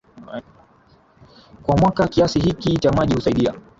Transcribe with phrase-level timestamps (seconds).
[1.63, 3.53] kwa mwaka Kiasi hiki cha maji husaidia